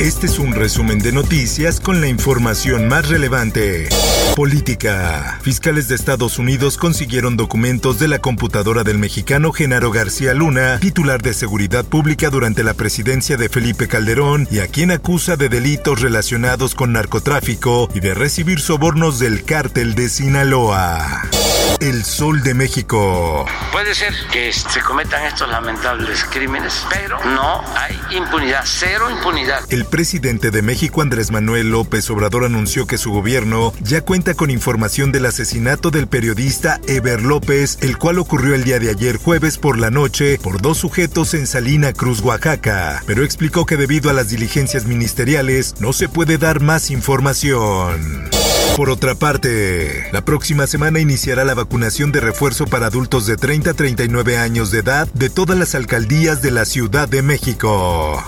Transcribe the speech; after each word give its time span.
Este 0.00 0.28
es 0.28 0.38
un 0.38 0.54
resumen 0.54 0.98
de 0.98 1.12
noticias 1.12 1.78
con 1.78 2.00
la 2.00 2.08
información 2.08 2.88
más 2.88 3.10
relevante. 3.10 3.86
Política. 4.34 5.38
Fiscales 5.42 5.88
de 5.88 5.94
Estados 5.94 6.38
Unidos 6.38 6.78
consiguieron 6.78 7.36
documentos 7.36 7.98
de 7.98 8.08
la 8.08 8.18
computadora 8.18 8.82
del 8.82 8.96
mexicano 8.96 9.52
Genaro 9.52 9.90
García 9.90 10.32
Luna, 10.32 10.78
titular 10.80 11.20
de 11.20 11.34
Seguridad 11.34 11.84
Pública 11.84 12.30
durante 12.30 12.64
la 12.64 12.72
presidencia 12.72 13.36
de 13.36 13.50
Felipe 13.50 13.88
Calderón, 13.88 14.48
y 14.50 14.60
a 14.60 14.68
quien 14.68 14.90
acusa 14.90 15.36
de 15.36 15.50
delitos 15.50 16.00
relacionados 16.00 16.74
con 16.74 16.94
narcotráfico 16.94 17.90
y 17.94 18.00
de 18.00 18.14
recibir 18.14 18.60
sobornos 18.60 19.18
del 19.18 19.44
cártel 19.44 19.94
de 19.94 20.08
Sinaloa. 20.08 21.28
El 21.80 22.04
Sol 22.04 22.42
de 22.42 22.52
México. 22.52 23.46
Puede 23.72 23.94
ser 23.94 24.12
que 24.30 24.52
se 24.52 24.80
cometan 24.80 25.24
estos 25.24 25.48
lamentables 25.48 26.24
crímenes, 26.24 26.84
pero 26.90 27.18
no 27.24 27.62
hay 27.74 27.98
impunidad, 28.16 28.62
cero 28.66 29.10
impunidad. 29.10 29.60
El 29.70 29.86
presidente 29.86 30.50
de 30.50 30.60
México, 30.60 31.00
Andrés 31.00 31.30
Manuel 31.30 31.70
López 31.70 32.10
Obrador, 32.10 32.44
anunció 32.44 32.86
que 32.86 32.98
su 32.98 33.12
gobierno 33.12 33.72
ya 33.80 34.02
cuenta 34.02 34.34
con 34.34 34.50
información 34.50 35.10
del 35.10 35.24
asesinato 35.24 35.90
del 35.90 36.06
periodista 36.06 36.80
Eber 36.86 37.22
López, 37.22 37.78
el 37.80 37.96
cual 37.96 38.18
ocurrió 38.18 38.54
el 38.54 38.64
día 38.64 38.78
de 38.78 38.90
ayer 38.90 39.16
jueves 39.16 39.56
por 39.56 39.78
la 39.78 39.90
noche 39.90 40.38
por 40.42 40.60
dos 40.60 40.78
sujetos 40.78 41.32
en 41.32 41.46
Salina 41.46 41.94
Cruz, 41.94 42.20
Oaxaca, 42.20 43.02
pero 43.06 43.24
explicó 43.24 43.64
que 43.64 43.78
debido 43.78 44.10
a 44.10 44.12
las 44.12 44.28
diligencias 44.28 44.84
ministeriales 44.84 45.76
no 45.80 45.94
se 45.94 46.08
puede 46.10 46.36
dar 46.36 46.60
más 46.60 46.90
información. 46.90 48.30
Por 48.76 48.88
otra 48.88 49.14
parte, 49.14 50.08
la 50.12 50.24
próxima 50.24 50.66
semana 50.66 51.00
iniciará 51.00 51.44
la 51.44 51.54
vacunación 51.54 52.12
de 52.12 52.20
refuerzo 52.20 52.66
para 52.66 52.86
adultos 52.86 53.26
de 53.26 53.36
30 53.36 53.70
a 53.70 53.74
39 53.74 54.38
años 54.38 54.70
de 54.70 54.78
edad 54.78 55.08
de 55.12 55.28
todas 55.28 55.58
las 55.58 55.74
alcaldías 55.74 56.40
de 56.40 56.50
la 56.50 56.64
Ciudad 56.64 57.08
de 57.08 57.22
México. 57.22 58.22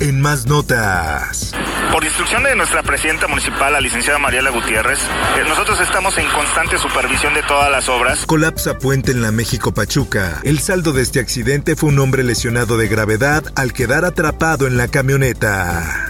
En 0.00 0.20
más 0.20 0.46
notas. 0.46 1.54
Por 1.92 2.04
instrucción 2.04 2.42
de 2.42 2.56
nuestra 2.56 2.82
presidenta 2.82 3.28
municipal, 3.28 3.72
la 3.72 3.80
licenciada 3.80 4.18
Mariela 4.18 4.50
Gutiérrez, 4.50 4.98
eh, 4.98 5.44
nosotros 5.48 5.80
estamos 5.80 6.18
en 6.18 6.26
constante 6.28 6.76
supervisión 6.76 7.34
de 7.34 7.42
todas 7.44 7.70
las 7.70 7.88
obras. 7.88 8.26
Colapsa 8.26 8.78
puente 8.78 9.12
en 9.12 9.22
la 9.22 9.30
México 9.30 9.72
Pachuca. 9.72 10.40
El 10.42 10.58
saldo 10.58 10.92
de 10.92 11.02
este 11.02 11.20
accidente 11.20 11.76
fue 11.76 11.90
un 11.90 12.00
hombre 12.00 12.24
lesionado 12.24 12.76
de 12.76 12.88
gravedad 12.88 13.44
al 13.54 13.72
quedar 13.72 14.04
atrapado 14.04 14.66
en 14.66 14.76
la 14.76 14.88
camioneta. 14.88 16.08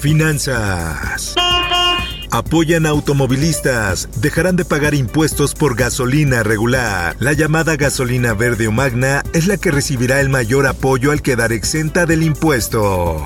Finanzas. 0.00 1.34
Apoyan 2.30 2.86
a 2.86 2.90
automovilistas. 2.90 4.08
Dejarán 4.20 4.56
de 4.56 4.64
pagar 4.64 4.94
impuestos 4.94 5.54
por 5.54 5.76
gasolina 5.76 6.42
regular. 6.42 7.16
La 7.18 7.32
llamada 7.32 7.76
gasolina 7.76 8.34
verde 8.34 8.68
o 8.68 8.72
magna 8.72 9.22
es 9.32 9.46
la 9.46 9.56
que 9.56 9.70
recibirá 9.70 10.20
el 10.20 10.28
mayor 10.28 10.66
apoyo 10.66 11.12
al 11.12 11.22
quedar 11.22 11.52
exenta 11.52 12.06
del 12.06 12.22
impuesto. 12.22 13.24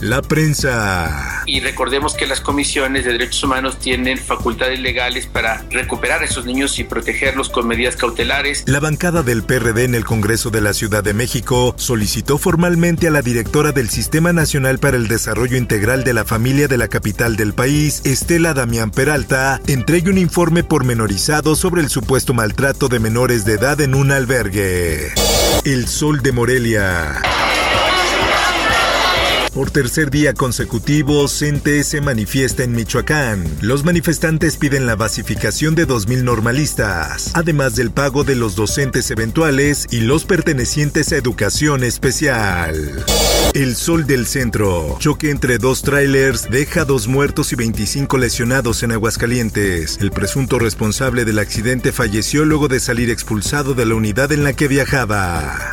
La 0.00 0.20
prensa. 0.20 1.42
Y 1.46 1.60
recordemos 1.60 2.14
que 2.14 2.26
las 2.26 2.42
comisiones 2.42 3.06
de 3.06 3.12
derechos 3.12 3.42
humanos 3.42 3.78
tienen 3.78 4.18
facultades 4.18 4.78
legales 4.78 5.26
para 5.26 5.64
recuperar 5.70 6.22
a 6.22 6.26
esos 6.26 6.44
niños 6.44 6.78
y 6.78 6.84
protegerlos 6.84 7.48
con 7.48 7.66
medidas 7.66 7.96
cautelares. 7.96 8.64
La 8.66 8.78
bancada 8.78 9.22
del 9.22 9.42
PRD 9.42 9.84
en 9.84 9.94
el 9.94 10.04
Congreso 10.04 10.50
de 10.50 10.60
la 10.60 10.74
Ciudad 10.74 11.02
de 11.02 11.14
México 11.14 11.74
solicitó 11.78 12.36
formalmente 12.36 13.08
a 13.08 13.10
la 13.10 13.22
directora 13.22 13.72
del 13.72 13.88
Sistema 13.88 14.34
Nacional 14.34 14.78
para 14.78 14.98
el 14.98 15.08
Desarrollo 15.08 15.56
Integral 15.56 16.04
de 16.04 16.12
la 16.12 16.26
Familia 16.26 16.68
de 16.68 16.76
la 16.76 16.88
capital 16.88 17.36
del 17.36 17.54
país, 17.54 18.02
Estela 18.04 18.52
Damián 18.52 18.90
Peralta, 18.90 19.62
entregue 19.66 20.10
un 20.10 20.18
informe 20.18 20.62
pormenorizado 20.62 21.56
sobre 21.56 21.80
el 21.80 21.88
supuesto 21.88 22.34
maltrato 22.34 22.88
de 22.88 23.00
menores 23.00 23.46
de 23.46 23.54
edad 23.54 23.80
en 23.80 23.94
un 23.94 24.12
albergue. 24.12 25.12
El 25.64 25.88
Sol 25.88 26.20
de 26.20 26.32
Morelia. 26.32 27.22
Por 29.56 29.70
tercer 29.70 30.10
día 30.10 30.34
consecutivo, 30.34 31.26
CENTE 31.28 31.82
se 31.82 32.02
manifiesta 32.02 32.62
en 32.62 32.72
Michoacán. 32.72 33.42
Los 33.62 33.86
manifestantes 33.86 34.58
piden 34.58 34.84
la 34.84 34.96
basificación 34.96 35.74
de 35.74 35.88
2.000 35.88 36.24
normalistas, 36.24 37.30
además 37.32 37.74
del 37.74 37.90
pago 37.90 38.22
de 38.22 38.36
los 38.36 38.54
docentes 38.54 39.10
eventuales 39.10 39.86
y 39.90 40.00
los 40.00 40.26
pertenecientes 40.26 41.10
a 41.10 41.16
educación 41.16 41.84
especial. 41.84 43.02
El 43.54 43.76
Sol 43.76 44.06
del 44.06 44.26
Centro. 44.26 44.98
Choque 44.98 45.30
entre 45.30 45.56
dos 45.56 45.80
trailers 45.80 46.50
deja 46.50 46.84
dos 46.84 47.08
muertos 47.08 47.54
y 47.54 47.56
25 47.56 48.18
lesionados 48.18 48.82
en 48.82 48.92
Aguascalientes. 48.92 49.96
El 50.02 50.10
presunto 50.10 50.58
responsable 50.58 51.24
del 51.24 51.38
accidente 51.38 51.92
falleció 51.92 52.44
luego 52.44 52.68
de 52.68 52.78
salir 52.78 53.08
expulsado 53.08 53.72
de 53.72 53.86
la 53.86 53.94
unidad 53.94 54.32
en 54.32 54.44
la 54.44 54.52
que 54.52 54.68
viajaba. 54.68 55.72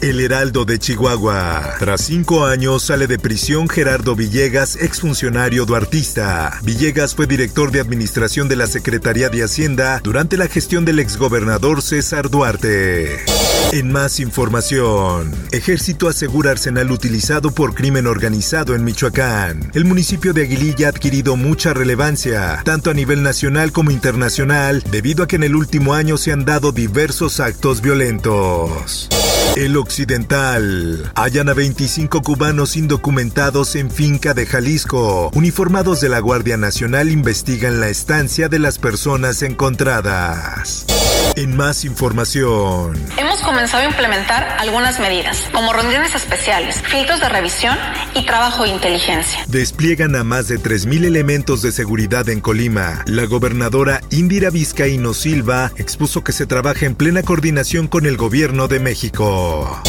El 0.00 0.20
Heraldo 0.20 0.64
de 0.64 0.78
Chihuahua. 0.78 1.74
Tras 1.78 2.02
cinco 2.02 2.44
años 2.44 2.82
sale 2.82 3.06
de 3.06 3.18
prisión 3.18 3.68
Gerardo 3.68 4.14
Villegas, 4.14 4.76
exfuncionario 4.76 5.64
duartista. 5.64 6.58
Villegas 6.62 7.14
fue 7.14 7.26
director 7.26 7.70
de 7.70 7.80
administración 7.80 8.48
de 8.48 8.56
la 8.56 8.66
Secretaría 8.66 9.28
de 9.30 9.42
Hacienda 9.42 10.00
durante 10.02 10.36
la 10.36 10.48
gestión 10.48 10.84
del 10.84 10.98
exgobernador 10.98 11.82
César 11.82 12.30
Duarte. 12.30 13.24
En 13.72 13.90
más 13.90 14.20
información, 14.20 15.34
Ejército 15.50 16.08
asegura 16.08 16.52
arsenal 16.52 16.90
utilizado 16.90 17.50
por 17.50 17.74
crimen 17.74 18.06
organizado 18.06 18.74
en 18.74 18.84
Michoacán. 18.84 19.70
El 19.74 19.84
municipio 19.84 20.32
de 20.32 20.42
Aguililla 20.42 20.86
ha 20.86 20.90
adquirido 20.90 21.36
mucha 21.36 21.74
relevancia, 21.74 22.62
tanto 22.64 22.90
a 22.90 22.94
nivel 22.94 23.22
nacional 23.22 23.72
como 23.72 23.90
internacional, 23.90 24.84
debido 24.90 25.24
a 25.24 25.26
que 25.26 25.36
en 25.36 25.44
el 25.44 25.56
último 25.56 25.94
año 25.94 26.18
se 26.18 26.30
han 26.30 26.44
dado 26.44 26.72
diversos 26.72 27.40
actos 27.40 27.80
violentos. 27.80 29.08
El 29.56 29.76
Occidental. 29.76 31.12
Hallan 31.14 31.48
a 31.48 31.54
25 31.54 32.22
cubanos 32.22 32.76
indocumentados 32.76 33.76
en 33.76 33.88
finca 33.88 34.34
de 34.34 34.46
Jalisco. 34.46 35.30
Uniformados 35.32 36.00
de 36.00 36.08
la 36.08 36.18
Guardia 36.18 36.56
Nacional 36.56 37.08
investigan 37.08 37.78
la 37.78 37.88
estancia 37.88 38.48
de 38.48 38.58
las 38.58 38.78
personas 38.78 39.42
encontradas. 39.42 40.86
En 41.36 41.56
más 41.56 41.84
información. 41.84 42.94
Hemos 43.16 43.40
comenzado 43.40 43.82
a 43.82 43.86
implementar 43.86 44.56
algunas 44.60 45.00
medidas, 45.00 45.48
como 45.52 45.72
rondines 45.72 46.14
especiales, 46.14 46.80
filtros 46.82 47.20
de 47.20 47.28
revisión 47.28 47.76
y 48.14 48.24
trabajo 48.24 48.64
de 48.64 48.70
inteligencia. 48.70 49.44
Despliegan 49.48 50.14
a 50.16 50.24
más 50.24 50.48
de 50.48 50.58
3.000 50.58 51.04
elementos 51.04 51.62
de 51.62 51.72
seguridad 51.72 52.28
en 52.28 52.40
Colima. 52.40 53.02
La 53.06 53.24
gobernadora 53.24 54.00
Indira 54.10 54.50
Vizcaíno 54.50 55.14
Silva 55.14 55.72
expuso 55.76 56.22
que 56.22 56.32
se 56.32 56.46
trabaja 56.46 56.86
en 56.86 56.94
plena 56.94 57.22
coordinación 57.22 57.88
con 57.88 58.06
el 58.06 58.16
gobierno 58.16 58.68
de 58.68 58.78
México. 58.80 59.82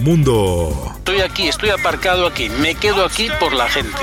Mundo. 0.00 0.94
Estoy 0.98 1.20
aquí, 1.20 1.48
estoy 1.48 1.70
aparcado 1.70 2.26
aquí, 2.26 2.48
me 2.48 2.74
quedo 2.74 3.04
aquí 3.04 3.28
por 3.38 3.52
la 3.52 3.68
gente. 3.68 3.98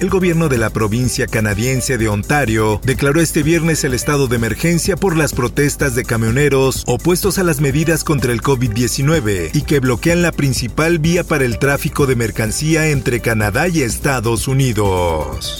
El 0.00 0.08
gobierno 0.08 0.48
de 0.48 0.56
la 0.56 0.70
provincia 0.70 1.26
canadiense 1.26 1.98
de 1.98 2.08
Ontario 2.08 2.80
declaró 2.84 3.20
este 3.20 3.42
viernes 3.42 3.84
el 3.84 3.92
estado 3.92 4.28
de 4.28 4.36
emergencia 4.36 4.96
por 4.96 5.14
las 5.14 5.34
protestas 5.34 5.94
de 5.94 6.04
camioneros 6.04 6.84
opuestos 6.86 7.38
a 7.38 7.42
las 7.42 7.60
medidas 7.60 8.02
contra 8.02 8.32
el 8.32 8.40
COVID-19 8.40 9.50
y 9.52 9.62
que 9.62 9.78
bloquean 9.78 10.22
la 10.22 10.32
principal 10.32 11.00
vía 11.00 11.22
para 11.22 11.44
el 11.44 11.58
tráfico 11.58 12.06
de 12.06 12.16
mercancía 12.16 12.88
entre 12.88 13.20
Canadá 13.20 13.68
y 13.68 13.82
Estados 13.82 14.48
Unidos. 14.48 15.58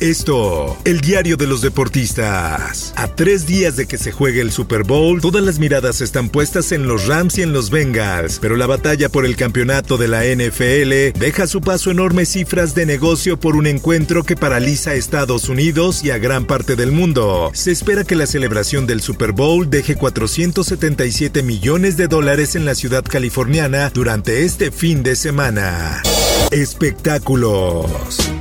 Esto, 0.00 0.76
el 0.84 1.00
diario 1.00 1.36
de 1.36 1.46
los 1.46 1.60
deportistas. 1.60 2.92
A 2.96 3.06
tres 3.06 3.46
días 3.46 3.76
de 3.76 3.86
que 3.86 3.98
se 3.98 4.10
juegue 4.10 4.40
el 4.40 4.50
Super 4.50 4.82
Bowl, 4.82 5.20
todas 5.20 5.44
las 5.44 5.58
miradas 5.58 6.00
están 6.00 6.28
puestas 6.28 6.72
en 6.72 6.88
los 6.88 7.06
Rams 7.06 7.38
y 7.38 7.42
en 7.42 7.52
los 7.52 7.70
Bengals, 7.70 8.38
pero 8.40 8.56
la 8.56 8.66
batalla 8.66 9.08
por 9.10 9.26
el 9.26 9.36
campeonato 9.36 9.98
de 9.98 10.08
la 10.08 10.24
NFL 10.24 11.18
deja 11.20 11.46
su 11.46 11.60
paso 11.60 11.90
enormes 11.90 12.30
cifras 12.30 12.74
de 12.74 12.91
negocio 12.92 13.40
por 13.40 13.56
un 13.56 13.66
encuentro 13.66 14.22
que 14.22 14.36
paraliza 14.36 14.90
a 14.90 14.94
Estados 14.96 15.48
Unidos 15.48 16.04
y 16.04 16.10
a 16.10 16.18
gran 16.18 16.44
parte 16.44 16.76
del 16.76 16.92
mundo. 16.92 17.50
Se 17.54 17.70
espera 17.70 18.04
que 18.04 18.14
la 18.14 18.26
celebración 18.26 18.86
del 18.86 19.00
Super 19.00 19.32
Bowl 19.32 19.70
deje 19.70 19.96
477 19.96 21.42
millones 21.42 21.96
de 21.96 22.06
dólares 22.06 22.54
en 22.54 22.66
la 22.66 22.74
ciudad 22.74 23.02
californiana 23.02 23.88
durante 23.94 24.44
este 24.44 24.70
fin 24.70 25.02
de 25.02 25.16
semana. 25.16 26.02
Espectáculos. 26.50 28.31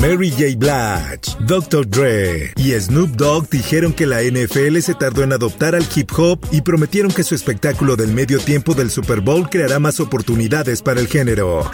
Mary 0.00 0.30
J. 0.30 0.56
Blige, 0.56 1.36
Dr. 1.40 1.88
Dre 1.88 2.52
y 2.56 2.72
Snoop 2.78 3.10
Dogg 3.16 3.50
dijeron 3.50 3.92
que 3.92 4.06
la 4.06 4.22
NFL 4.22 4.78
se 4.78 4.94
tardó 4.94 5.24
en 5.24 5.32
adoptar 5.32 5.74
al 5.74 5.84
hip 5.92 6.10
hop 6.16 6.38
y 6.52 6.60
prometieron 6.60 7.10
que 7.10 7.24
su 7.24 7.34
espectáculo 7.34 7.96
del 7.96 8.12
medio 8.12 8.38
tiempo 8.38 8.74
del 8.74 8.92
Super 8.92 9.20
Bowl 9.20 9.50
creará 9.50 9.80
más 9.80 9.98
oportunidades 9.98 10.82
para 10.82 11.00
el 11.00 11.08
género. 11.08 11.68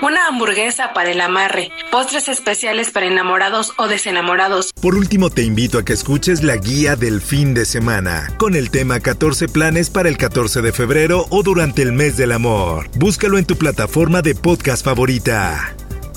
Una 0.00 0.28
hamburguesa 0.28 0.94
para 0.94 1.10
el 1.10 1.20
amarre, 1.20 1.70
postres 1.90 2.28
especiales 2.28 2.90
para 2.90 3.06
enamorados 3.06 3.74
o 3.76 3.86
desenamorados. 3.86 4.72
Por 4.80 4.94
último, 4.94 5.28
te 5.28 5.42
invito 5.42 5.78
a 5.78 5.84
que 5.84 5.92
escuches 5.92 6.42
la 6.42 6.56
guía 6.56 6.96
del 6.96 7.20
fin 7.20 7.52
de 7.52 7.66
semana, 7.66 8.32
con 8.38 8.54
el 8.54 8.70
tema 8.70 9.00
14 9.00 9.46
planes 9.48 9.90
para 9.90 10.08
el 10.08 10.16
14 10.16 10.62
de 10.62 10.72
febrero 10.72 11.26
o 11.28 11.42
durante 11.42 11.82
el 11.82 11.92
mes 11.92 12.16
del 12.16 12.32
amor. 12.32 12.88
Búscalo 12.94 13.36
en 13.36 13.44
tu 13.44 13.56
plataforma 13.56 14.22
de 14.22 14.34
podcast 14.34 14.84
favorita. 14.84 15.74